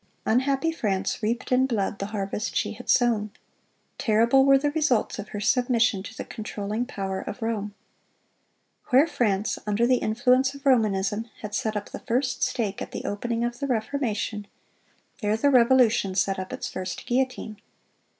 [0.25, 3.29] Unhappy France reaped in blood the harvest she had sown.
[3.99, 7.75] Terrible were the results of her submission to the controlling power of Rome.
[8.87, 13.05] Where France, under the influence of Romanism, had set up the first stake at the
[13.05, 14.47] opening of the Reformation,
[15.21, 17.57] there the Revolution set up its first guillotine.